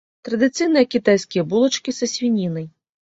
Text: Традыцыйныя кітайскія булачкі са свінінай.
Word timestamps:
Традыцыйныя 0.27 0.85
кітайскія 0.93 1.43
булачкі 1.51 1.93
са 1.99 2.05
свінінай. 2.13 2.67